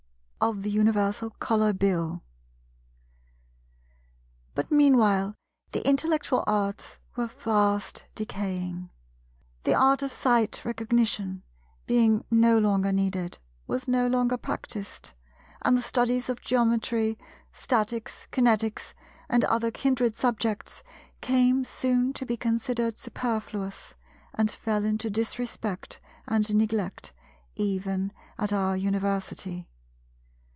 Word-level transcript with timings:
§9 0.43 0.49
Of 0.57 0.63
the 0.63 0.71
Universal 0.71 1.29
Colour 1.39 1.71
Bill 1.71 2.23
But 4.55 4.71
meanwhile 4.71 5.35
the 5.71 5.87
intellectual 5.87 6.43
Arts 6.47 6.97
were 7.15 7.27
fast 7.27 8.07
decaying. 8.15 8.89
The 9.65 9.75
Art 9.75 10.01
of 10.01 10.11
Sight 10.11 10.65
Recognition, 10.65 11.43
being 11.85 12.25
no 12.31 12.57
longer 12.57 12.91
needed, 12.91 13.37
was 13.67 13.87
no 13.87 14.07
longer 14.07 14.35
practised; 14.35 15.13
and 15.61 15.77
the 15.77 15.81
studies 15.83 16.27
of 16.27 16.41
Geometry, 16.41 17.19
Statics, 17.53 18.27
Kinetics, 18.31 18.95
and 19.29 19.45
other 19.45 19.69
kindred 19.69 20.15
subjects, 20.15 20.81
came 21.21 21.63
soon 21.63 22.13
to 22.13 22.25
be 22.25 22.35
considered 22.35 22.97
superfluous, 22.97 23.93
and 24.33 24.49
fell 24.49 24.85
into 24.85 25.11
disrespect 25.11 25.99
and 26.27 26.51
neglect 26.55 27.13
even 27.55 28.11
at 28.39 28.51
our 28.51 28.75
University. 28.75 29.67